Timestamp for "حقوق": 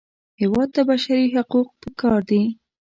1.35-1.67